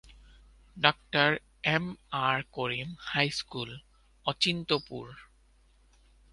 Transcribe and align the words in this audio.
Doctor 0.77 1.29
M 1.67 1.85
R 2.21 2.37
Karim 2.51 2.89
high school, 3.01 3.69
Achintapur. 4.25 5.05